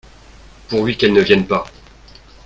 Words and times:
Pourvu 0.67 0.95
qu'elles 0.95 1.13
ne 1.13 1.21
viennent 1.21 1.45
pas! 1.45 1.63